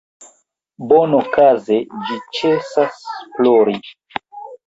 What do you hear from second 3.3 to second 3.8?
plori.